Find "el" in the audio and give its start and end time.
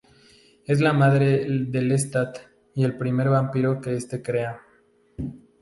2.85-2.97